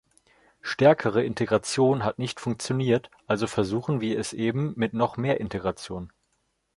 [0.63, 6.11] Stärkere Integration hat nicht funktioniert, also versuchen wir es eben mit noch mehr Integration.